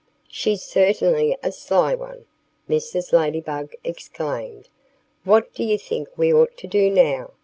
"She's 0.29 0.63
certainly 0.63 1.37
a 1.43 1.51
sly 1.51 1.93
one!" 1.93 2.25
Mrs. 2.67 3.13
Ladybug 3.13 3.73
exclaimed. 3.83 4.67
"What 5.25 5.53
do 5.53 5.63
you 5.63 5.77
think 5.77 6.09
we 6.17 6.33
ought 6.33 6.57
to 6.57 6.65
do 6.65 6.89
now?" 6.89 7.33